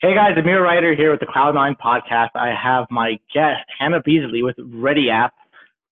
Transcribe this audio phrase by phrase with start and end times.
[0.00, 2.30] Hey guys, Amir Reiter here with the Cloud9 podcast.
[2.34, 5.32] I have my guest, Hannah Beasley with Ready App.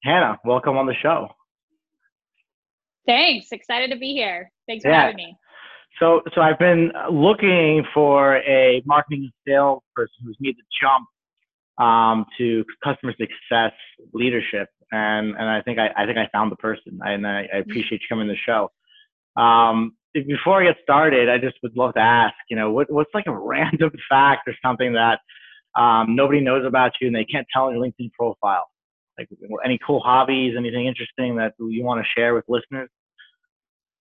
[0.03, 1.29] Hannah, welcome on the show.
[3.07, 3.53] Thanks.
[3.53, 4.51] Excited to be here.
[4.67, 5.37] Thanks for having me.
[6.01, 11.07] So, so I've been looking for a marketing sales person who's made the jump
[11.79, 13.73] um, to customer success
[14.13, 17.59] leadership, and and I think I, I think I found the person, and I, I
[17.59, 18.71] appreciate you coming to the show.
[19.41, 23.11] Um, before I get started, I just would love to ask, you know, what, what's
[23.15, 25.21] like a random fact or something that
[25.81, 28.69] um, nobody knows about you and they can't tell in your LinkedIn profile?
[29.19, 29.29] Like
[29.65, 32.89] any cool hobbies, anything interesting that you want to share with listeners?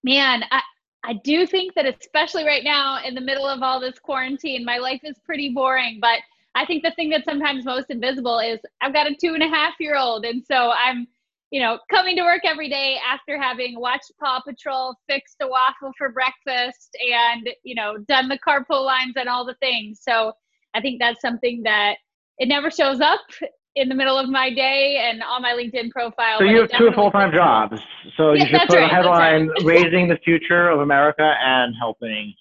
[0.04, 0.62] Man, I,
[1.04, 4.78] I do think that especially right now in the middle of all this quarantine, my
[4.78, 6.20] life is pretty boring, but
[6.56, 9.48] I think the thing that's sometimes most invisible is I've got a two and a
[9.48, 10.26] half year old.
[10.26, 11.08] And so I'm
[11.52, 15.92] you know, coming to work every day after having watched Paw Patrol, fixed a waffle
[15.98, 20.00] for breakfast, and, you know, done the carpool lines and all the things.
[20.02, 20.32] So
[20.74, 21.96] I think that's something that
[22.38, 23.20] it never shows up
[23.76, 26.40] in the middle of my day and on my LinkedIn profile.
[26.40, 27.82] So you have two full time jobs.
[28.16, 29.62] So yeah, you should put right, a headline right.
[29.66, 32.34] raising the future of America and helping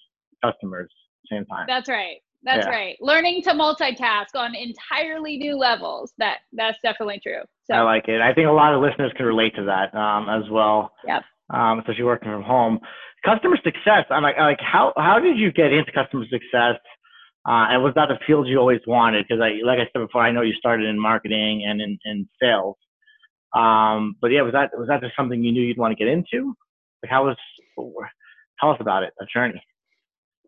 [0.43, 0.89] customers
[1.29, 1.65] same time.
[1.67, 2.17] That's right.
[2.43, 2.71] That's yeah.
[2.71, 2.97] right.
[2.99, 6.13] Learning to multitask on entirely new levels.
[6.17, 7.41] That that's definitely true.
[7.69, 8.21] So I like it.
[8.21, 10.91] I think a lot of listeners can relate to that um, as well.
[11.07, 11.23] Yep.
[11.53, 12.79] Um, especially working from home.
[13.23, 14.05] Customer success.
[14.09, 16.79] I'm like, like how how did you get into customer success?
[17.47, 19.25] Uh, and was that the field you always wanted?
[19.27, 22.29] Because I, like I said before, I know you started in marketing and in, in
[22.41, 22.75] sales.
[23.55, 26.07] Um, but yeah, was that was that just something you knew you'd want to get
[26.07, 26.53] into?
[27.03, 27.37] Like, how was?
[28.59, 29.61] Tell us about it, that journey.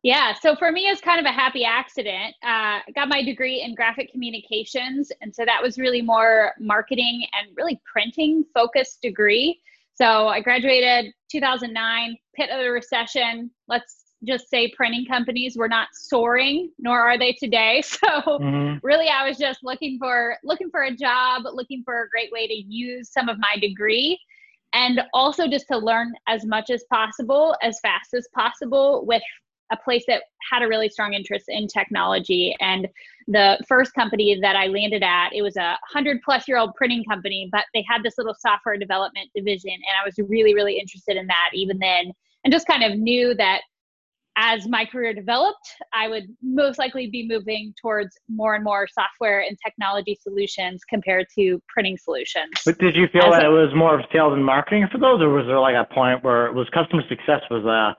[0.03, 2.35] Yeah, so for me, it's kind of a happy accident.
[2.43, 7.25] Uh, I got my degree in graphic communications, and so that was really more marketing
[7.31, 9.61] and really printing focused degree.
[9.95, 13.49] So I graduated 2009, pit of the recession.
[13.69, 17.81] Let's just say printing companies were not soaring, nor are they today.
[17.93, 18.85] So mm-hmm.
[18.85, 22.45] really, I was just looking for looking for a job, looking for a great way
[22.47, 24.19] to use some of my degree
[24.73, 29.21] and also just to learn as much as possible as fast as possible with
[29.73, 32.55] a place that had a really strong interest in technology.
[32.59, 32.87] And
[33.27, 37.03] the first company that I landed at, it was a hundred plus year old printing
[37.03, 39.71] company, but they had this little software development division.
[39.71, 42.11] And I was really, really interested in that even then.
[42.43, 43.61] And just kind of knew that
[44.35, 49.41] as my career developed, I would most likely be moving towards more and more software
[49.41, 52.51] and technology solutions compared to printing solutions.
[52.65, 54.97] But did you feel as that a, it was more of sales and marketing for
[54.97, 57.95] those, or was there like a point where it was customer success was a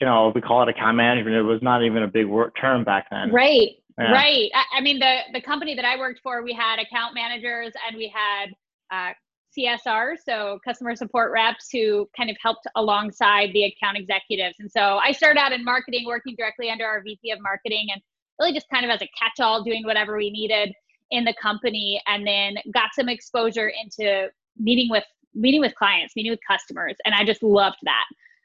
[0.00, 1.36] you know, we call it account management.
[1.36, 3.32] It was not even a big word term back then.
[3.32, 3.70] Right.
[3.98, 4.12] Yeah.
[4.12, 4.50] Right.
[4.54, 7.96] I, I, mean, the the company that I worked for, we had account managers and
[7.96, 8.50] we had
[8.90, 9.12] uh,
[9.56, 14.56] CSRs, so customer support reps, who kind of helped alongside the account executives.
[14.58, 18.02] And so I started out in marketing, working directly under our VP of marketing, and
[18.38, 20.74] really just kind of as a catch-all, doing whatever we needed
[21.10, 24.28] in the company, and then got some exposure into
[24.58, 28.04] meeting with meeting with clients, meeting with customers, and I just loved that.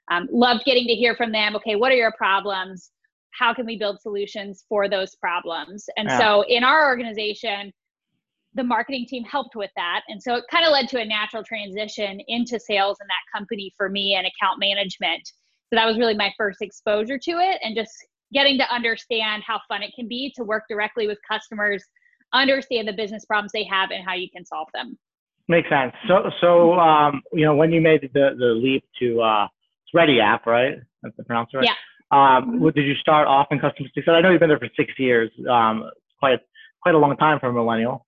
[0.10, 1.56] Um, loved getting to hear from them.
[1.58, 2.92] Okay, what are your problems?
[3.32, 5.86] How can we build solutions for those problems?
[5.96, 6.20] And yeah.
[6.20, 7.72] so in our organization,
[8.54, 10.02] the marketing team helped with that.
[10.10, 13.74] And so it kind of led to a natural transition into sales in that company
[13.78, 15.26] for me and account management.
[15.70, 17.92] So that was really my first exposure to it and just
[18.34, 21.84] getting to understand how fun it can be to work directly with customers,
[22.34, 24.98] understand the business problems they have and how you can solve them.
[25.48, 25.94] Makes sense.
[26.08, 29.48] So, so um, you know, when you made the the leap to uh,
[29.94, 30.76] Ready app, right?
[31.04, 31.66] That's the pronounce right.
[31.66, 31.74] Yeah.
[32.12, 32.70] Um, mm-hmm.
[32.70, 34.14] did you start off in customer success?
[34.16, 35.32] I know you've been there for six years.
[35.50, 36.40] Um, quite
[36.82, 38.06] quite a long time for a millennial.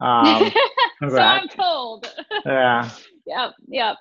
[0.00, 0.50] Um,
[1.08, 2.12] so I'm told.
[2.46, 2.90] Yeah.
[3.26, 3.54] yep.
[3.68, 3.96] Yep.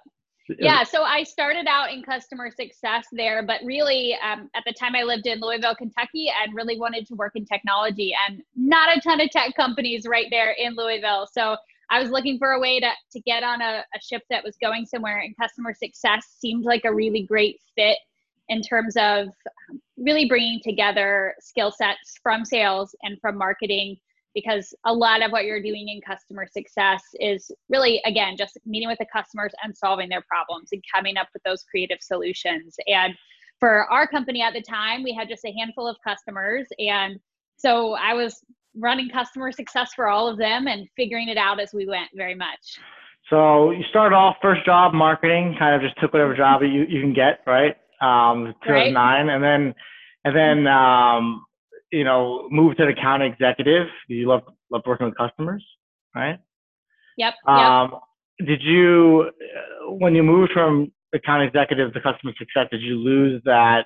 [0.59, 4.96] Yeah, so I started out in customer success there, but really um, at the time
[4.96, 9.02] I lived in Louisville, Kentucky, and really wanted to work in technology, and not a
[9.02, 11.28] ton of tech companies right there in Louisville.
[11.31, 11.57] So
[11.90, 14.56] I was looking for a way to, to get on a, a ship that was
[14.62, 17.97] going somewhere, and customer success seemed like a really great fit
[18.50, 19.28] in terms of
[19.69, 23.97] um, really bringing together skill sets from sales and from marketing
[24.35, 28.90] because a lot of what you're doing in customer success is really again just meeting
[28.90, 32.76] with the customers and solving their problems and coming up with those creative solutions.
[32.85, 33.16] And
[33.59, 37.20] for our company at the time we had just a handful of customers and
[37.58, 38.41] so i was
[38.78, 42.36] running customer success for all of them and figuring it out as we went very
[42.36, 42.80] much.
[43.30, 47.02] So you started off first job marketing, kind of just took whatever job you, you
[47.02, 47.76] can get, right?
[48.02, 49.34] Um, 2009, right.
[49.34, 49.74] and then
[50.26, 51.46] and then um,
[51.92, 53.88] you know moved to the account executive.
[54.08, 55.66] You love love working with customers,
[56.14, 56.40] right?
[57.18, 57.34] Yep.
[57.48, 57.92] Um,
[58.40, 58.48] yep.
[58.48, 59.32] Did you
[59.88, 62.68] when you moved from account executive to customer success?
[62.70, 63.86] Did you lose that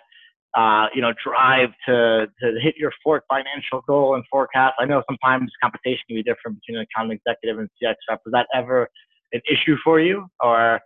[0.58, 4.76] uh, you know, drive to, to hit your fourth financial goal and forecast?
[4.80, 8.22] I know sometimes compensation can be different between an account executive and CX rep.
[8.26, 8.90] Was that ever
[9.34, 10.80] an issue for you or?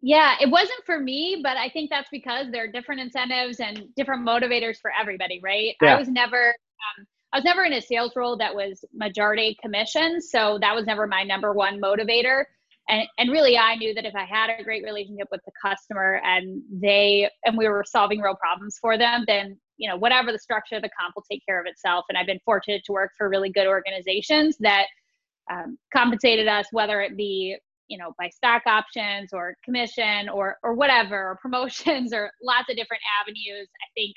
[0.00, 3.84] Yeah, it wasn't for me, but I think that's because there are different incentives and
[3.96, 5.74] different motivators for everybody, right?
[5.80, 5.94] Yeah.
[5.94, 10.20] I was never, um, I was never in a sales role that was majority commission,
[10.20, 12.44] so that was never my number one motivator
[12.88, 16.20] and and really i knew that if i had a great relationship with the customer
[16.24, 20.38] and they and we were solving real problems for them then you know whatever the
[20.38, 22.04] structure of the comp will take care of itself.
[22.08, 24.86] And i've been fortunate to work for really good organizations that
[25.50, 27.56] um, compensated us whether it be
[27.88, 32.76] you know by stock options or commission or or whatever or promotions or lots of
[32.76, 34.14] different avenues i think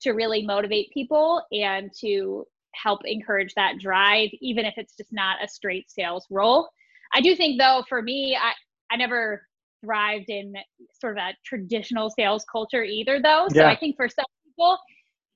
[0.00, 5.42] to really motivate people and to help encourage that drive even if it's just not
[5.42, 6.68] a straight sales role
[7.12, 8.52] I do think though, for me, I,
[8.92, 9.42] I never
[9.84, 10.54] thrived in
[11.00, 13.46] sort of a traditional sales culture either though.
[13.50, 13.68] So yeah.
[13.68, 14.78] I think for some people,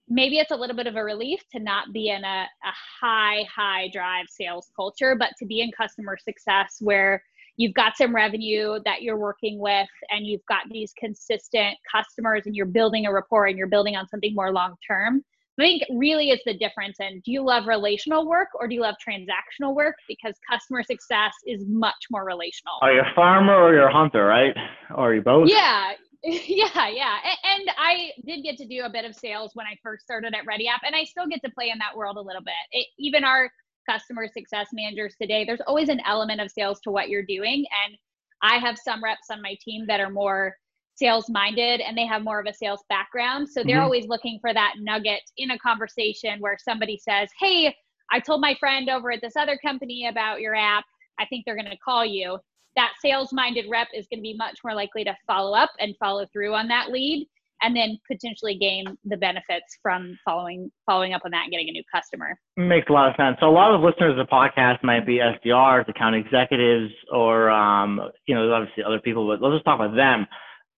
[0.09, 3.45] maybe it's a little bit of a relief to not be in a, a high,
[3.55, 7.23] high drive sales culture, but to be in customer success where
[7.57, 12.57] you've got some revenue that you're working with and you've got these consistent customers and
[12.57, 15.23] you're building a rapport and you're building on something more long term
[15.59, 16.99] I think really is the difference.
[17.01, 19.97] And do you love relational work or do you love transactional work?
[20.09, 22.75] Because customer success is much more relational.
[22.81, 24.57] Are you a farmer or you're a hunter, right?
[24.91, 25.49] Or are you both?
[25.49, 25.93] Yeah.
[26.25, 27.17] Yeah, yeah.
[27.43, 30.47] And I did get to do a bit of sales when I first started at
[30.47, 32.55] Ready App, and I still get to play in that world a little bit.
[32.71, 33.51] It, even our
[33.91, 37.65] customer success managers today, there's always an element of sales to what you're doing.
[37.85, 37.97] And
[38.41, 40.55] I have some reps on my team that are more
[40.95, 43.49] sales minded and they have more of a sales background.
[43.49, 43.85] So they're mm-hmm.
[43.85, 47.75] always looking for that nugget in a conversation where somebody says, Hey,
[48.11, 50.85] I told my friend over at this other company about your app.
[51.19, 52.39] I think they're going to call you.
[52.77, 55.95] That sales minded rep is going to be much more likely to follow up and
[55.99, 57.27] follow through on that lead
[57.63, 61.73] and then potentially gain the benefits from following following up on that and getting a
[61.73, 62.39] new customer.
[62.57, 63.37] Makes a lot of sense.
[63.41, 68.01] So a lot of listeners of the podcast might be SDRs, account executives, or um,
[68.27, 69.27] you know, obviously other people.
[69.27, 70.27] But let's just talk about them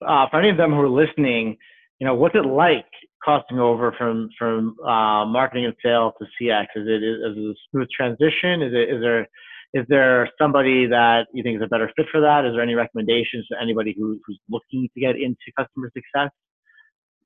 [0.07, 1.57] uh, for any of them who are listening,
[1.99, 2.87] you know, what's it like
[3.21, 6.67] crossing over from from uh, marketing and sales to CX?
[6.77, 8.63] Is it is it a smooth transition?
[8.63, 9.29] Is it is there
[9.75, 12.45] is there somebody that you think is a better fit for that?
[12.45, 16.31] Is there any recommendations to anybody who, who's looking to get into customer success?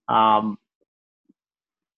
[0.08, 0.56] Um,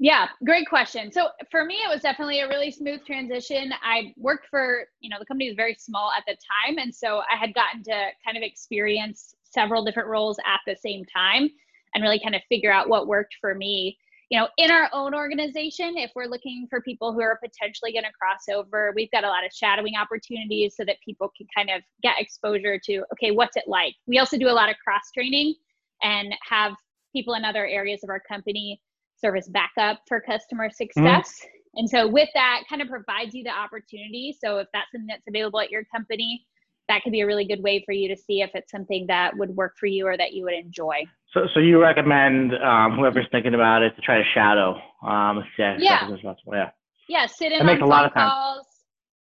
[0.00, 1.12] yeah, great question.
[1.12, 3.70] So for me, it was definitely a really smooth transition.
[3.82, 6.78] I worked for, you know, the company was very small at the time.
[6.78, 11.05] And so I had gotten to kind of experience several different roles at the same
[11.05, 11.49] time
[11.94, 13.97] and really kind of figure out what worked for me
[14.31, 18.05] you know in our own organization if we're looking for people who are potentially going
[18.05, 21.69] to cross over we've got a lot of shadowing opportunities so that people can kind
[21.69, 25.02] of get exposure to okay what's it like we also do a lot of cross
[25.12, 25.55] training
[26.03, 26.73] and have
[27.12, 28.81] people in other areas of our company
[29.20, 30.75] service backup for customer mm-hmm.
[30.75, 31.79] success mm-hmm.
[31.79, 35.26] and so with that kind of provides you the opportunity so if that's something that's
[35.29, 36.46] available at your company
[36.90, 39.37] that could be a really good way for you to see if it's something that
[39.37, 41.04] would work for you or that you would enjoy.
[41.32, 45.76] So, so you recommend um, whoever's thinking about it to try to shadow um, yeah.
[45.78, 46.70] Yeah.
[47.08, 48.66] Yeah, sit in that on phone calls.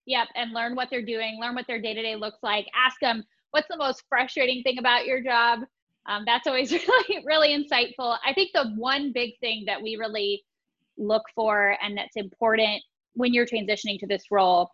[0.06, 2.66] Yep, and learn what they're doing, learn what their day to day looks like.
[2.74, 5.60] Ask them what's the most frustrating thing about your job.
[6.06, 8.16] Um, that's always really, really insightful.
[8.24, 10.42] I think the one big thing that we really
[10.96, 14.70] look for and that's important when you're transitioning to this role.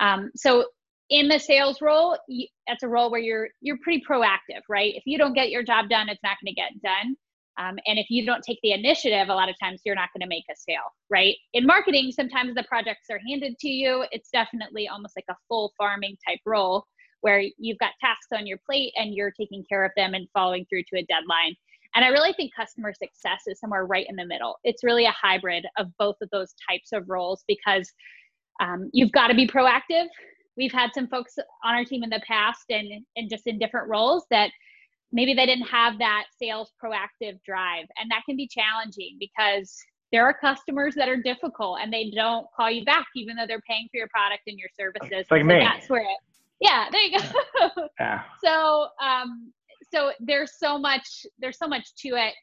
[0.00, 0.66] Um, so
[1.10, 2.18] in the sales role
[2.66, 4.94] that's a role where you're you're pretty proactive right?
[4.96, 7.16] If you don't get your job done it's not going to get done.
[7.58, 10.22] Um, and if you don't take the initiative a lot of times you're not going
[10.22, 11.36] to make a sale right?
[11.52, 14.04] In marketing sometimes the projects are handed to you.
[14.10, 16.84] It's definitely almost like a full farming type role
[17.20, 20.66] where you've got tasks on your plate and you're taking care of them and following
[20.68, 21.56] through to a deadline.
[21.94, 24.56] And i really think customer success is somewhere right in the middle.
[24.64, 27.90] It's really a hybrid of both of those types of roles because
[28.60, 30.06] um, you've got to be proactive
[30.56, 33.88] we've had some folks on our team in the past and and just in different
[33.88, 34.50] roles that
[35.12, 37.86] maybe they didn't have that sales proactive drive.
[37.98, 39.76] And that can be challenging because
[40.12, 43.62] there are customers that are difficult and they don't call you back even though they're
[43.68, 45.08] paying for your product and your services.
[45.10, 45.58] It's like so me.
[45.60, 46.18] that's where it
[46.60, 47.88] yeah there you go.
[48.00, 48.22] Yeah.
[48.42, 49.52] so um
[49.92, 52.34] so there's so much there's so much to it.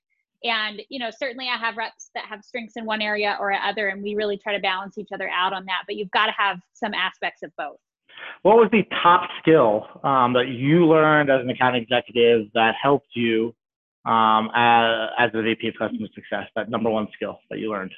[0.44, 3.88] And you know certainly i have reps that have strengths in one area or other
[3.88, 6.34] and we really try to balance each other out on that but you've got to
[6.38, 7.78] have some aspects of both
[8.44, 13.08] what was the top skill um, that you learned as an account executive that helped
[13.16, 13.56] you
[14.06, 16.48] um, as, as a VP of customer success?
[16.56, 17.92] That number one skill that you learned?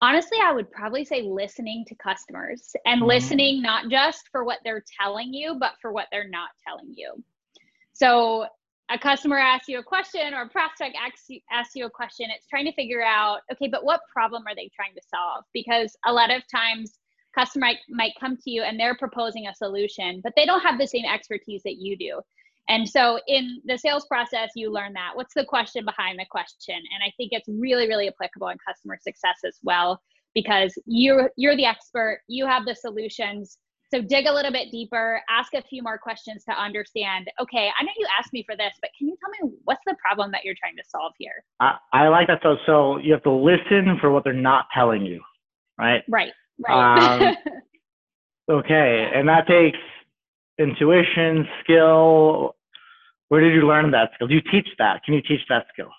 [0.00, 3.08] Honestly, I would probably say listening to customers and mm-hmm.
[3.08, 7.22] listening not just for what they're telling you, but for what they're not telling you.
[7.92, 8.46] So
[8.90, 12.28] a customer asks you a question or a prospect asks you, asks you a question,
[12.34, 15.44] it's trying to figure out, okay, but what problem are they trying to solve?
[15.54, 16.98] Because a lot of times
[17.34, 20.78] customer might, might come to you and they're proposing a solution, but they don't have
[20.78, 22.20] the same expertise that you do.
[22.68, 25.10] And so in the sales process, you learn that.
[25.14, 26.76] What's the question behind the question?
[26.76, 30.00] And I think it's really, really applicable in customer success as well,
[30.34, 33.58] because you're you're the expert, you have the solutions.
[33.92, 37.28] So dig a little bit deeper, ask a few more questions to understand.
[37.38, 39.94] Okay, I know you asked me for this, but can you tell me what's the
[40.02, 41.44] problem that you're trying to solve here?
[41.60, 42.40] I, I like that.
[42.42, 45.20] So, so you have to listen for what they're not telling you,
[45.78, 46.02] right?
[46.08, 46.32] Right.
[46.58, 47.36] Right.
[48.48, 49.78] Um, okay, and that takes
[50.58, 52.54] intuition, skill.
[53.28, 54.28] Where did you learn that skill?
[54.28, 55.02] Do you teach that?
[55.04, 55.90] Can you teach that skill?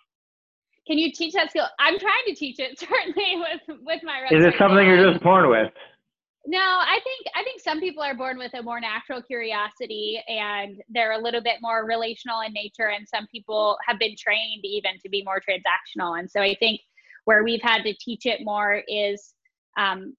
[0.88, 1.66] Can you teach that skill?
[1.80, 4.28] I'm trying to teach it certainly with with my.
[4.32, 5.72] Is it something you're just born with?
[6.48, 10.80] No, I think I think some people are born with a more natural curiosity and
[10.90, 14.92] they're a little bit more relational in nature and some people have been trained even
[15.02, 16.20] to be more transactional.
[16.20, 16.82] And so I think
[17.26, 19.34] where we've had to teach it more is
[19.76, 20.16] um,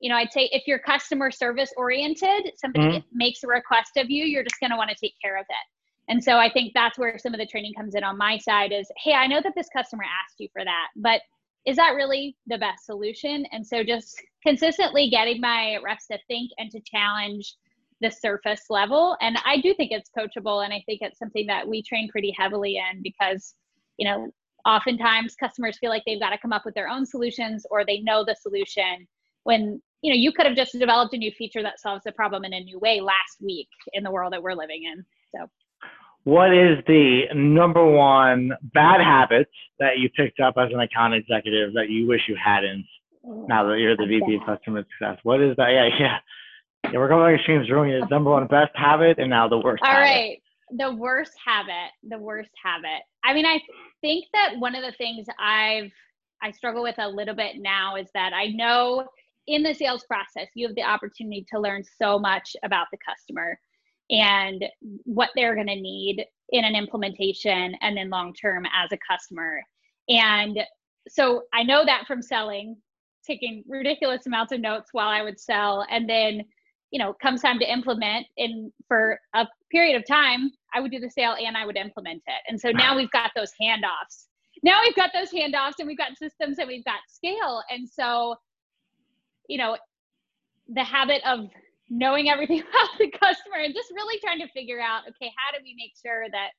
[0.00, 3.06] you know, I'd say if you're customer service oriented, somebody mm-hmm.
[3.12, 6.12] makes a request of you, you're just going to want to take care of it.
[6.12, 8.72] And so I think that's where some of the training comes in on my side
[8.72, 11.20] is, hey, I know that this customer asked you for that, but
[11.66, 13.46] is that really the best solution?
[13.52, 17.54] And so just consistently getting my reps to think and to challenge
[18.00, 19.16] the surface level.
[19.20, 20.64] And I do think it's coachable.
[20.64, 23.54] And I think it's something that we train pretty heavily in because,
[23.98, 24.30] you know,
[24.66, 28.00] oftentimes customers feel like they've got to come up with their own solutions or they
[28.00, 29.06] know the solution
[29.44, 32.44] when you know you could have just developed a new feature that solves the problem
[32.44, 35.04] in a new way last week in the world that we're living in
[35.34, 35.48] so
[36.24, 41.72] what is the number one bad habit that you picked up as an account executive
[41.72, 42.84] that you wish you hadn't
[43.24, 45.18] now that you're the VP of customer success?
[45.22, 45.70] What is that?
[45.70, 46.18] Yeah, yeah.
[46.84, 47.70] Yeah, we're going to extremes.
[47.70, 49.82] Ruining number one best habit and now the worst.
[49.82, 50.02] All habit.
[50.02, 51.92] right, The worst habit.
[52.08, 53.02] The worst habit.
[53.22, 53.60] I mean, I
[54.00, 55.92] think that one of the things I've
[56.42, 59.06] I struggle with a little bit now is that I know
[59.46, 63.58] in the sales process, you have the opportunity to learn so much about the customer
[64.10, 64.64] and
[65.04, 69.60] what they're going to need in an implementation and then long term as a customer.
[70.08, 70.58] And
[71.08, 72.76] so I know that from selling,
[73.26, 75.86] taking ridiculous amounts of notes while I would sell.
[75.90, 76.42] And then,
[76.90, 80.98] you know, comes time to implement in for a period of time, I would do
[80.98, 82.42] the sale and I would implement it.
[82.48, 84.26] And so now we've got those handoffs.
[84.62, 87.62] Now we've got those handoffs and we've got systems and we've got scale.
[87.70, 88.34] And so
[89.50, 89.76] you know,
[90.72, 91.50] the habit of
[91.90, 95.62] knowing everything about the customer and just really trying to figure out, okay, how do
[95.62, 96.50] we make sure that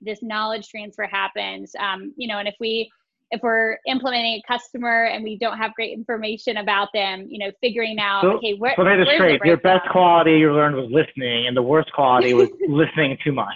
[0.00, 1.72] this knowledge transfer happens?
[1.78, 2.90] Um, you know, and if we
[3.32, 7.52] if we're implementing a customer and we don't have great information about them, you know,
[7.60, 9.40] figuring out, so, okay, where, so where's straight.
[9.44, 13.46] Your best quality you learned was listening, and the worst quality was listening too much.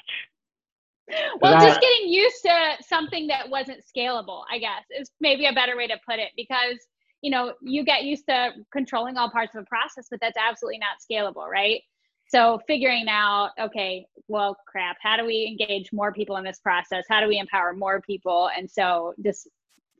[1.40, 5.52] Well, that, just getting used to something that wasn't scalable, I guess, is maybe a
[5.52, 6.78] better way to put it because
[7.24, 10.78] you know, you get used to controlling all parts of a process, but that's absolutely
[10.78, 11.80] not scalable, right?
[12.28, 17.04] So figuring out, okay, well, crap, how do we engage more people in this process?
[17.08, 18.50] How do we empower more people?
[18.54, 19.48] And so just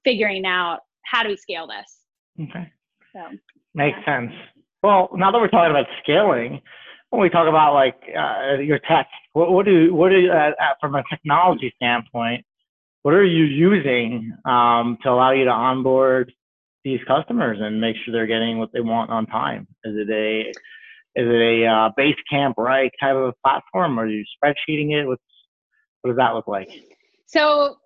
[0.05, 2.47] figuring out how do we scale this?
[2.51, 2.71] Okay.
[3.15, 3.21] So
[3.73, 4.21] makes yeah.
[4.21, 4.33] sense.
[4.83, 6.61] Well, now that we're talking about scaling,
[7.09, 10.51] when we talk about like uh, your tech, what, what do you what do uh,
[10.61, 12.45] uh, from a technology standpoint,
[13.01, 16.31] what are you using um, to allow you to onboard
[16.85, 19.67] these customers and make sure they're getting what they want on time?
[19.85, 20.51] Is it a
[21.17, 25.07] is it a uh, Basecamp right type of platform, or are you spreadsheeting it?
[25.07, 25.23] What's
[26.03, 26.69] what does that look like?
[27.27, 27.77] So,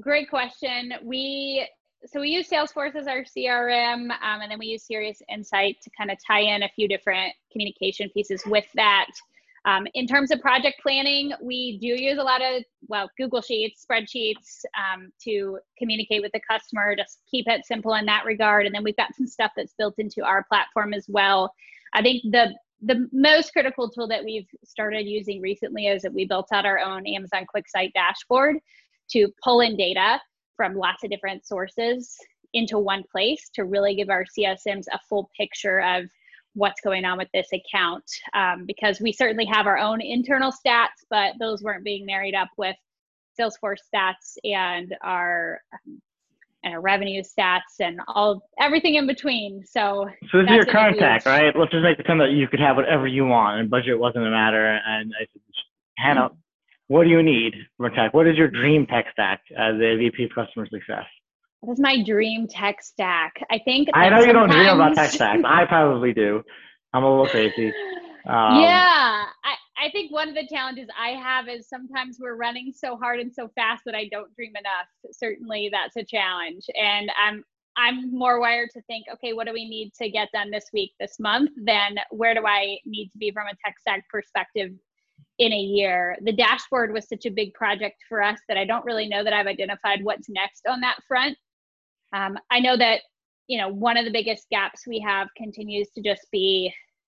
[0.00, 0.94] great question.
[1.02, 1.66] We
[2.04, 5.90] so we use Salesforce as our CRM, um, and then we use Cirrus Insight to
[5.96, 9.06] kind of tie in a few different communication pieces with that.
[9.64, 13.86] Um, in terms of project planning, we do use a lot of, well, Google Sheets,
[13.88, 18.66] spreadsheets um, to communicate with the customer, just keep it simple in that regard.
[18.66, 21.52] And then we've got some stuff that's built into our platform as well.
[21.92, 22.54] I think the
[22.84, 26.80] the most critical tool that we've started using recently is that we built out our
[26.80, 28.56] own Amazon QuickSight dashboard
[29.10, 30.20] to pull in data
[30.56, 32.16] from lots of different sources
[32.54, 36.06] into one place to really give our CSMs a full picture of
[36.54, 38.04] what's going on with this account
[38.34, 42.48] um, because we certainly have our own internal stats, but those weren't being married up
[42.56, 42.76] with
[43.38, 46.00] Salesforce stats and our um,
[46.64, 49.64] and our revenue stats and all everything in between.
[49.66, 51.52] So, so this is your contact, right?
[51.56, 54.26] Let's just make the claim that you could have whatever you want, and budget wasn't
[54.26, 54.80] a matter.
[54.86, 55.42] And I said,
[55.98, 56.30] Hannah,
[56.88, 58.14] what do you need from a tech?
[58.14, 61.06] What is your dream tech stack as a VP of customer success?
[61.62, 63.34] What is my dream tech stack?
[63.48, 65.42] I think I know you don't dream about tech stacks.
[65.46, 66.42] I probably do.
[66.92, 67.72] I'm a little crazy.
[68.24, 72.72] Um, yeah, I, I think one of the challenges I have is sometimes we're running
[72.72, 74.86] so hard and so fast that I don't dream enough.
[75.10, 77.42] Certainly, that's a challenge, and I'm
[77.76, 80.92] I'm more wired to think, okay, what do we need to get done this week,
[81.00, 84.70] this month, than where do I need to be from a tech stack perspective
[85.38, 86.16] in a year.
[86.22, 89.32] The dashboard was such a big project for us that I don't really know that
[89.32, 91.36] I've identified what's next on that front.
[92.12, 93.00] Um, I know that
[93.48, 96.72] you know one of the biggest gaps we have continues to just be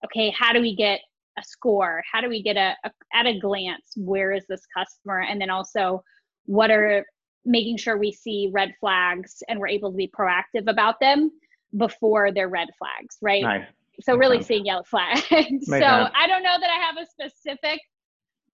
[0.04, 1.00] okay how do we get
[1.38, 2.02] a score?
[2.10, 5.22] How do we get a, a at a glance where is this customer?
[5.22, 6.02] And then also
[6.46, 7.04] what are
[7.44, 11.30] making sure we see red flags and we're able to be proactive about them
[11.76, 13.42] before they're red flags right?
[13.42, 13.66] Nice.
[14.00, 15.22] so really seeing yellow flags.
[15.30, 16.10] So sense.
[16.14, 17.80] i don't know that i have a specific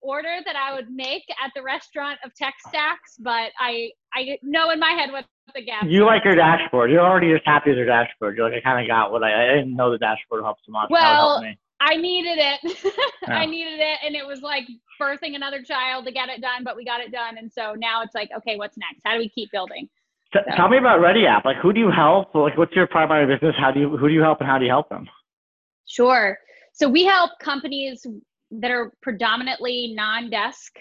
[0.03, 4.71] order that I would make at the restaurant of tech stacks, but I I know
[4.71, 5.85] in my head what the gap.
[5.87, 6.91] You like your dashboard.
[6.91, 8.37] You're already just happy with your dashboard.
[8.37, 10.73] You're like, I kind of got what I, I didn't know the dashboard helps so
[10.73, 10.89] much.
[10.91, 11.45] Well,
[11.81, 12.95] I needed it.
[13.23, 13.35] yeah.
[13.35, 14.65] I needed it, and it was like
[15.01, 18.03] birthing another child to get it done, but we got it done, and so now
[18.03, 19.01] it's like, okay, what's next?
[19.05, 19.89] How do we keep building?
[20.33, 20.41] So.
[20.57, 21.45] Tell me about Ready App.
[21.45, 22.35] Like, who do you help?
[22.35, 23.55] Like, what's your primary business?
[23.59, 25.09] How do you who do you help, and how do you help them?
[25.87, 26.39] Sure.
[26.73, 28.07] So we help companies
[28.51, 30.73] that are predominantly non-desk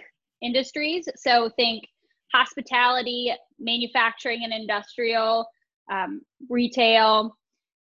[0.41, 1.07] industries.
[1.15, 1.83] So think
[2.33, 5.45] hospitality, manufacturing and industrial,
[5.91, 7.35] um, retail,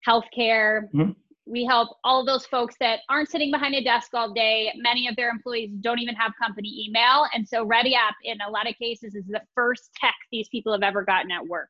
[0.07, 0.83] healthcare.
[0.93, 1.11] Mm-hmm.
[1.47, 4.71] We help all of those folks that aren't sitting behind a desk all day.
[4.77, 7.27] Many of their employees don't even have company email.
[7.33, 10.71] And so Ready App, in a lot of cases, is the first tech these people
[10.71, 11.69] have ever gotten at work.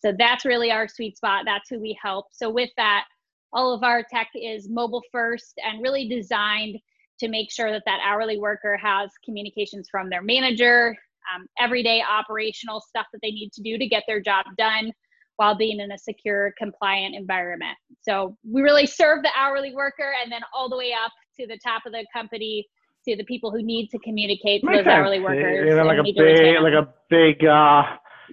[0.00, 1.44] So that's really our sweet spot.
[1.44, 2.26] That's who we help.
[2.32, 3.04] So with that,
[3.52, 6.78] all of our tech is mobile first and really designed
[7.20, 10.96] to make sure that that hourly worker has communications from their manager,
[11.34, 14.92] um, everyday operational stuff that they need to do to get their job done
[15.36, 17.76] while being in a secure, compliant environment.
[18.02, 21.58] So we really serve the hourly worker and then all the way up to the
[21.64, 22.66] top of the company
[23.08, 24.88] to the people who need to communicate to those sense.
[24.88, 25.68] hourly workers.
[25.68, 27.82] You know, like a big, like a big, uh,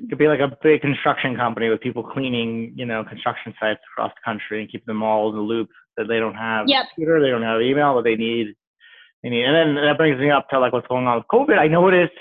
[0.07, 4.11] could be like a big construction company with people cleaning, you know, construction sites across
[4.15, 6.85] the country and keep them all in the loop that they don't have yep.
[6.93, 8.55] computer, they don't have email, but they need
[9.23, 11.57] and then that brings me up to like what's going on with COVID.
[11.57, 12.13] I noticed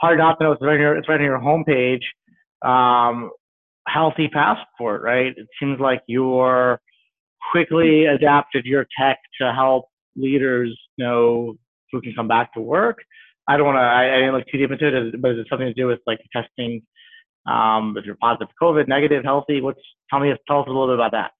[0.00, 0.96] hard not to know it's right here.
[0.96, 2.02] It's right on your homepage.
[2.64, 3.30] Um,
[3.86, 5.32] healthy passport, right?
[5.36, 6.80] It seems like you're
[7.50, 11.54] quickly adapted your tech to help leaders know
[11.92, 12.98] who can come back to work.
[13.48, 13.80] I don't want to.
[13.80, 16.00] I, I, didn't look too deep into it, but is it something to do with
[16.06, 16.82] like testing?
[17.46, 20.96] Um, if you're positive COVID, negative, healthy, what's tell me tell us a little bit
[20.96, 21.30] about that.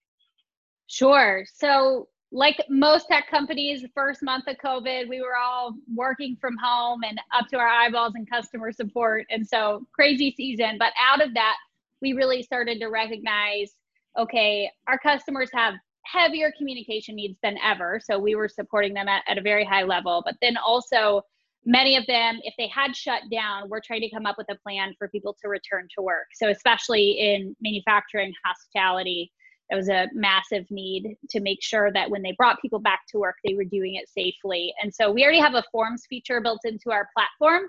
[0.87, 1.45] Sure.
[1.55, 6.57] So like most tech companies, the first month of COVID, we were all working from
[6.63, 9.25] home and up to our eyeballs in customer support.
[9.31, 10.77] And so crazy season.
[10.79, 11.57] But out of that,
[12.03, 13.75] we really started to recognize
[14.19, 18.01] okay, our customers have heavier communication needs than ever.
[18.03, 20.23] So we were supporting them at, at a very high level.
[20.25, 21.23] But then also,
[21.65, 24.57] many of them, if they had shut down, we're trying to come up with a
[24.57, 26.27] plan for people to return to work.
[26.35, 29.31] So, especially in manufacturing, hospitality,
[29.71, 33.19] it was a massive need to make sure that when they brought people back to
[33.19, 34.73] work, they were doing it safely.
[34.83, 37.69] And so we already have a forms feature built into our platform.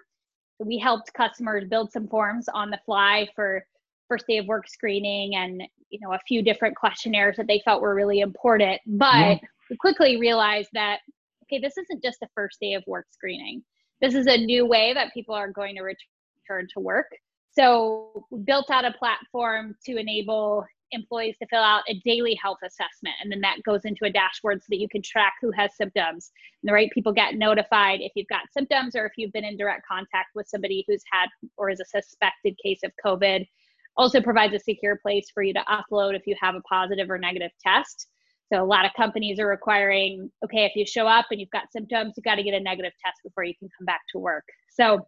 [0.60, 3.64] We helped customers build some forms on the fly for
[4.08, 7.82] first day of work screening and you know a few different questionnaires that they felt
[7.82, 8.80] were really important.
[8.86, 9.38] But yeah.
[9.70, 11.00] we quickly realized that
[11.44, 13.64] okay, this isn't just the first day of work screening.
[14.02, 17.08] This is a new way that people are going to return to work.
[17.52, 22.60] So we built out a platform to enable employees to fill out a daily health
[22.66, 25.76] assessment and then that goes into a dashboard so that you can track who has
[25.76, 26.32] symptoms.
[26.62, 29.58] And the right people get notified if you've got symptoms or if you've been in
[29.58, 33.48] direct contact with somebody who's had or is a suspected case of covid.
[33.98, 37.18] Also provides a secure place for you to upload if you have a positive or
[37.18, 38.08] negative test.
[38.52, 41.72] So a lot of companies are requiring okay if you show up and you've got
[41.72, 44.46] symptoms you've got to get a negative test before you can come back to work.
[44.70, 45.08] So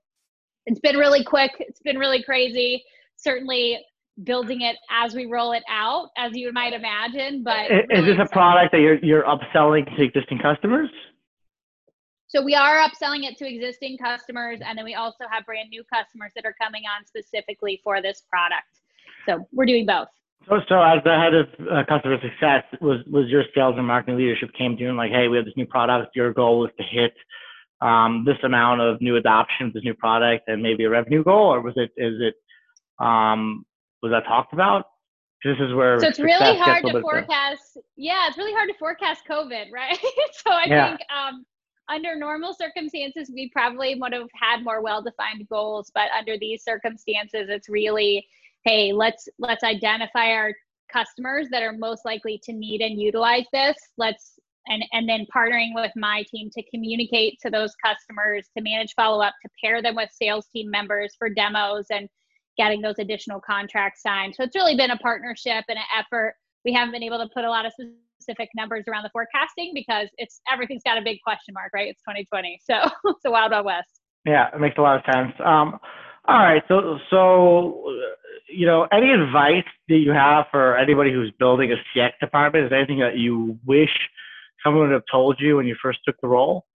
[0.66, 1.52] it's been really quick.
[1.60, 2.84] It's been really crazy.
[3.18, 3.80] Certainly
[4.24, 7.44] building it as we roll it out, as you might imagine.
[7.44, 10.90] But is, really this a product that you're you're upselling to existing customers?
[12.28, 15.84] So we are upselling it to existing customers, and then we also have brand new
[15.94, 18.80] customers that are coming on specifically for this product.
[19.28, 20.08] So we're doing both.
[20.48, 24.18] So, so as the head of uh, customer success, was was your sales and marketing
[24.18, 26.16] leadership came to you and like, hey, we have this new product.
[26.16, 27.14] Your goal is to hit
[27.82, 31.54] um, this amount of new adoption of this new product, and maybe a revenue goal,
[31.54, 32.36] or was it is it
[33.04, 33.66] um,
[34.02, 34.86] was that talked about?
[35.44, 37.78] This is where so it's really hard to forecast.
[37.96, 39.98] Yeah, it's really hard to forecast COVID, right?
[40.34, 40.88] so I yeah.
[40.90, 41.46] think um,
[41.90, 47.48] under normal circumstances, we probably would have had more well-defined goals, but under these circumstances,
[47.50, 48.28] it's really,
[48.66, 50.54] hey, let's let's identify our
[50.94, 53.76] customers that are most likely to need and utilize this.
[53.98, 58.94] Let's and and then partnering with my team to communicate to those customers to manage
[58.96, 62.08] follow up to pair them with sales team members for demos and
[62.62, 64.36] getting those additional contracts signed.
[64.36, 66.36] So it's really been a partnership and an effort.
[66.64, 70.10] We haven't been able to put a lot of specific numbers around the forecasting because
[70.20, 71.90] it's everything's got a big question mark right?
[71.90, 73.90] It's 2020 so it's a wild wild west.
[74.26, 75.34] Yeah it makes a lot of sense.
[75.44, 75.80] Um,
[76.28, 77.84] all right so so
[78.48, 82.66] you know any advice that you have for anybody who's building a cx department?
[82.66, 83.90] Is there anything that you wish
[84.64, 86.66] someone would have told you when you first took the role?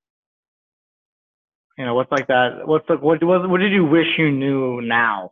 [1.78, 2.66] You know, what's like that?
[2.66, 5.30] What's the, what, what, what did you wish you knew now,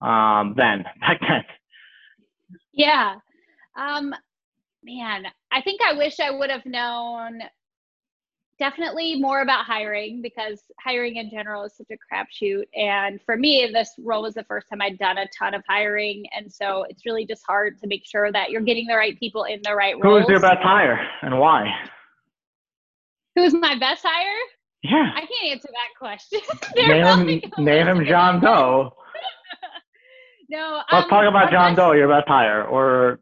[0.00, 1.44] um, then, back then?
[2.72, 3.16] Yeah.
[3.76, 4.14] Um,
[4.82, 7.40] man, I think I wish I would have known
[8.60, 12.64] definitely more about hiring because hiring in general is such a crapshoot.
[12.76, 16.26] And for me, this role was the first time I'd done a ton of hiring.
[16.36, 19.44] And so it's really just hard to make sure that you're getting the right people
[19.44, 20.04] in the right roles.
[20.04, 21.68] Who was your best hire and why?
[23.34, 24.38] Who's my best hire?
[24.82, 25.10] Yeah.
[25.14, 26.40] I can't answer that question.
[26.76, 28.94] name him, name him John Doe.
[30.50, 30.82] No.
[30.92, 33.20] Let's um, talk about John Doe, your best hire, or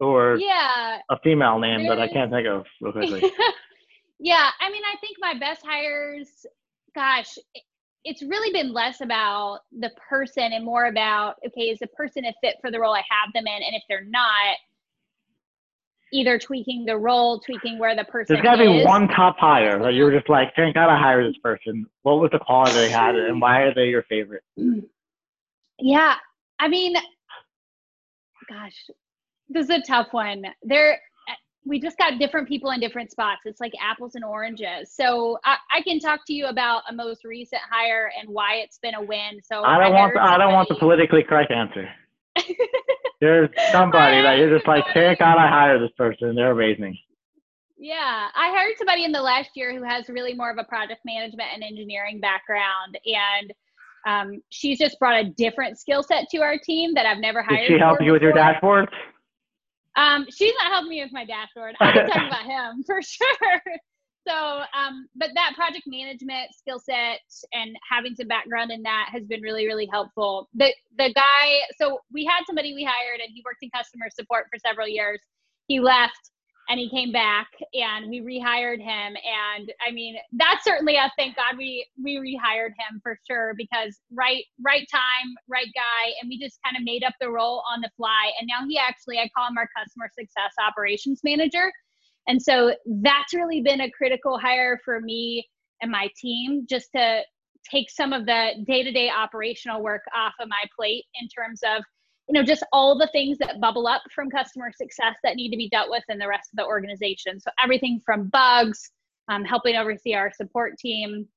[0.00, 3.30] or yeah, a female name that I can't think of real quickly.
[4.18, 6.46] Yeah, I mean, I think my best hires,
[6.94, 7.38] gosh,
[8.04, 12.32] it's really been less about the person and more about okay, is the person a
[12.40, 14.56] fit for the role I have them in, and if they're not,
[16.12, 18.36] either tweaking the role, tweaking where the person.
[18.36, 18.42] Is.
[18.42, 20.98] There's got to be one top hire that you were just like, thank God I
[20.98, 21.86] hired this person.
[22.02, 24.42] What was the quality they had, and why are they your favorite?
[25.78, 26.14] Yeah,
[26.62, 26.94] I mean,
[28.48, 28.76] gosh,
[29.48, 30.44] this is a tough one.
[30.62, 31.00] There
[31.64, 33.42] we just got different people in different spots.
[33.44, 34.92] It's like apples and oranges.
[34.92, 38.78] So I, I, can talk to you about a most recent hire and why it's
[38.78, 39.40] been a win.
[39.44, 41.88] So I don't I want the, I don't want the politically correct answer.
[43.20, 46.34] There's somebody that you're just like, thank God I hired this person.
[46.34, 46.98] They're amazing.
[47.78, 51.00] Yeah, I hired somebody in the last year who has really more of a project
[51.04, 53.52] management and engineering background, and
[54.06, 57.68] um, she's just brought a different skill set to our team that I've never hired.
[57.68, 58.88] Did she help you with your dashboard?
[59.96, 61.74] Um, she's not helping me with my dashboard.
[61.80, 63.62] I can talk about him for sure.
[64.26, 67.20] So, um, but that project management skill set
[67.52, 70.48] and having some background in that has been really, really helpful.
[70.54, 74.46] The the guy, so we had somebody we hired and he worked in customer support
[74.50, 75.20] for several years.
[75.66, 76.30] He left
[76.72, 79.14] and he came back and we rehired him.
[79.14, 84.00] And i mean that's certainly a thank god we we rehired him for sure because
[84.10, 86.12] right right time right guy.
[86.20, 88.32] And we just kind of made up the role on the fly.
[88.40, 91.70] And now he actually i call him our customer success operations manager.
[92.26, 95.46] And so that's really been a critical hire for me
[95.82, 97.20] and my team just to
[97.70, 101.82] take some of the day-to-day operational work off of my plate in terms of
[102.32, 105.56] you know just all the things that bubble up from customer success that need to
[105.56, 107.38] be dealt with in the rest of the organization.
[107.38, 108.90] So everything from bugs
[109.28, 111.28] um, helping oversee our support team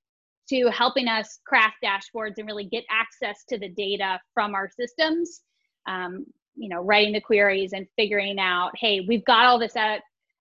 [0.49, 5.41] to helping us craft dashboards and really get access to the data from our systems
[5.85, 9.99] um, you know writing the queries and figuring out hey we've got all this out,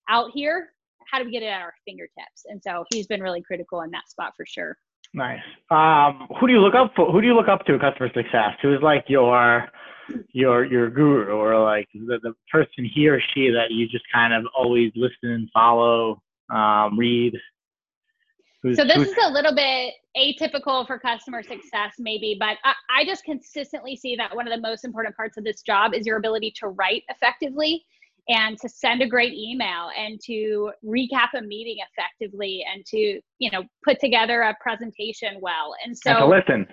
[0.08, 0.70] out here.
[1.10, 2.44] How do we get it at our fingertips?
[2.46, 4.76] And so he's been really critical in that spot for sure.
[5.12, 5.40] Nice.
[5.70, 8.54] Um, who do you look up for who do you look up to customer success?
[8.62, 9.68] Who's like your
[10.32, 14.32] your your guru or like the, the person he or she that you just kind
[14.32, 16.22] of always listen and follow
[16.54, 17.34] um, read?
[18.62, 23.04] Who's, so this is a little bit atypical for customer success maybe but I, I
[23.04, 26.16] just consistently see that one of the most important parts of this job is your
[26.16, 27.84] ability to write effectively
[28.28, 33.50] and to send a great email and to recap a meeting effectively and to you
[33.50, 35.74] know put together a presentation well.
[35.84, 36.66] And so and listen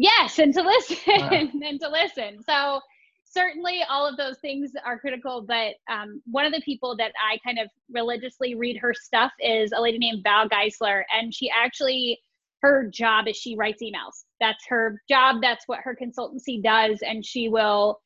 [0.00, 0.96] Yes, and to listen
[1.62, 2.42] and to listen.
[2.42, 2.80] So
[3.24, 7.36] certainly all of those things are critical, but um, one of the people that I
[7.44, 12.18] kind of religiously read her stuff is a lady named Val Geisler, and she actually
[12.62, 14.24] her job is she writes emails.
[14.40, 15.36] That's her job.
[15.42, 18.00] That's what her consultancy does, and she will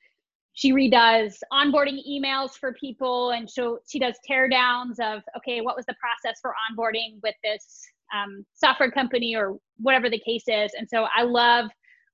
[0.52, 5.84] she redoes onboarding emails for people and so she does teardowns of okay what was
[5.86, 10.72] the process for onboarding with this um, software company or whatever the case is.
[10.78, 11.66] And so I love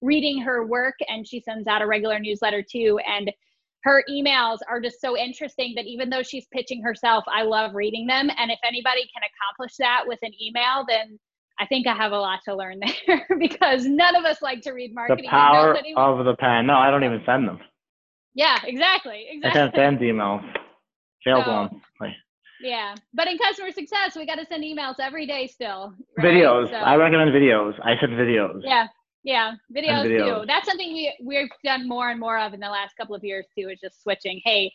[0.02, 2.98] reading her work, and she sends out a regular newsletter too.
[3.06, 3.30] And
[3.82, 8.06] her emails are just so interesting that even though she's pitching herself, I love reading
[8.06, 8.30] them.
[8.36, 11.18] And if anybody can accomplish that with an email, then
[11.58, 14.72] I think I have a lot to learn there because none of us like to
[14.72, 15.24] read marketing.
[15.24, 16.66] The power of the pen.
[16.66, 17.58] No, I don't even send them.
[18.34, 19.26] Yeah, exactly.
[19.30, 19.60] Exactly.
[19.60, 20.42] I can't send emails.
[21.24, 21.72] Sales so, ones.
[22.62, 25.94] Yeah, but in customer success, we got to send emails every day still.
[26.18, 26.26] Right?
[26.26, 26.68] Videos.
[26.68, 27.72] So, I recommend videos.
[27.82, 28.60] I send videos.
[28.62, 28.86] Yeah,
[29.22, 30.46] yeah, videos, videos, too.
[30.46, 33.46] That's something we we've done more and more of in the last couple of years
[33.56, 33.68] too.
[33.68, 34.40] Is just switching.
[34.44, 34.72] Hey,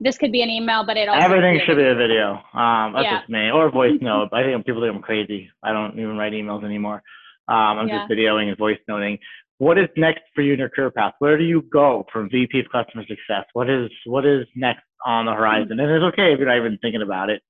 [0.00, 2.42] this could be an email, but it also everything should be a video.
[2.54, 3.18] Um, that's Yeah.
[3.18, 4.30] just me, or a voice note.
[4.32, 5.50] I think people think I'm crazy.
[5.62, 7.02] I don't even write emails anymore.
[7.48, 7.98] Um, I'm Yeah.
[7.98, 9.18] just videoing and voice noting.
[9.58, 11.14] What is next for you in your career path?
[11.20, 13.44] Where do you go from VP of Customer Success?
[13.52, 15.78] What is what is next on the horizon?
[15.78, 17.40] And it's okay if you're not even thinking about it.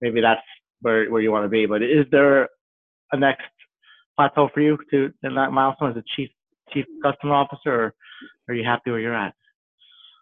[0.00, 0.40] Maybe that's
[0.82, 1.66] where where you want to be.
[1.66, 2.48] But is there
[3.12, 3.42] a next
[4.20, 6.30] plateau for you to in that milestone as a chief
[6.72, 7.94] chief customer officer, or
[8.48, 9.34] are you happy where you're at?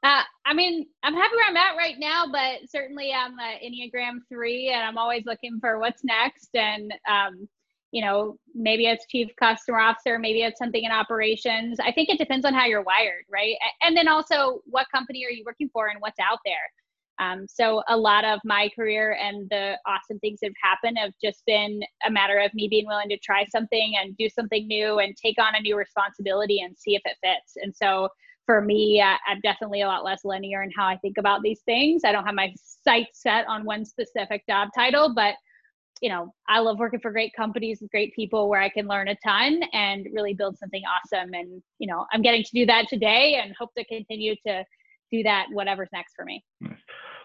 [0.04, 4.68] Uh, I mean, I'm happy where I'm at right now, but certainly I'm Enneagram three,
[4.68, 6.50] and I'm always looking for what's next.
[6.54, 7.48] And um,
[7.90, 11.78] you know, maybe it's chief customer officer, maybe it's something in operations.
[11.80, 13.56] I think it depends on how you're wired, right?
[13.82, 16.54] And then also, what company are you working for, and what's out there.
[17.20, 21.12] Um, so a lot of my career and the awesome things that have happened have
[21.22, 24.98] just been a matter of me being willing to try something and do something new
[24.98, 27.54] and take on a new responsibility and see if it fits.
[27.56, 28.08] And so
[28.46, 31.60] for me, uh, I'm definitely a lot less linear in how I think about these
[31.66, 32.02] things.
[32.04, 35.34] I don't have my sights set on one specific job title, but
[36.00, 39.08] you know, I love working for great companies with great people where I can learn
[39.08, 41.34] a ton and really build something awesome.
[41.34, 44.64] And you know, I'm getting to do that today, and hope to continue to
[45.10, 46.44] do that whatever's next for me.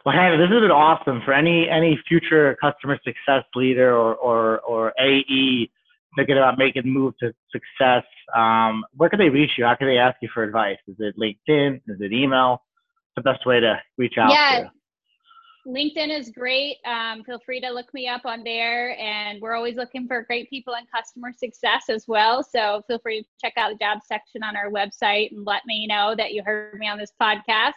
[0.05, 1.21] Well, Hannah, this has been awesome.
[1.23, 5.69] For any any future customer success leader or or, or AE
[6.15, 8.03] thinking about making the move to success,
[8.35, 9.65] um, where can they reach you?
[9.65, 10.77] How can they ask you for advice?
[10.87, 11.77] Is it LinkedIn?
[11.87, 12.61] Is it email?
[13.13, 14.31] What's the best way to reach out?
[14.31, 14.59] Yeah.
[14.59, 14.69] To you?
[15.65, 16.77] LinkedIn is great.
[16.85, 18.99] Um, feel free to look me up on there.
[18.99, 22.43] And we're always looking for great people in customer success as well.
[22.43, 25.87] So feel free to check out the job section on our website and let me
[25.87, 27.71] know that you heard me on this podcast.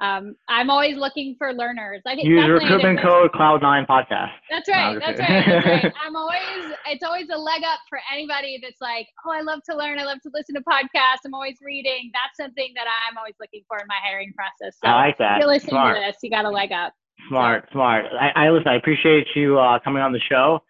[0.00, 2.02] Um, I'm always looking for learners.
[2.06, 4.30] I think Use recruitment code Cloud9 Podcast.
[4.48, 4.98] That's right.
[5.04, 5.44] That's right.
[5.46, 5.92] That's right.
[6.04, 9.76] I'm always, it's always a leg up for anybody that's like, oh, I love to
[9.76, 9.98] learn.
[9.98, 11.26] I love to listen to podcasts.
[11.26, 12.12] I'm always reading.
[12.14, 14.76] That's something that I'm always looking for in my hiring process.
[14.84, 15.38] So I like that.
[15.38, 15.96] if you're listening Smart.
[15.96, 16.92] to this, you got a leg up.
[17.28, 18.04] Smart, smart.
[18.18, 18.68] I, I listen.
[18.68, 20.60] I appreciate you uh, coming on the show.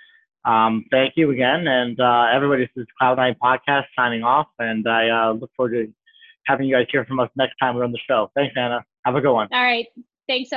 [0.46, 2.62] Um, thank you again, and uh, everybody.
[2.62, 5.92] This is Cloud Nine Podcast signing off, and I uh, look forward to
[6.46, 8.30] having you guys hear from us next time we're on the show.
[8.34, 8.82] Thanks, Anna.
[9.04, 9.48] Have a good one.
[9.52, 9.86] All right.
[10.28, 10.56] Thanks so